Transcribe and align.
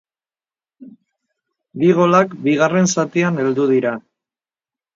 Bi 1.83 1.91
golak 2.01 2.35
bigarren 2.49 2.91
zatian 2.97 3.41
heldu 3.45 3.69
dira. 3.77 3.95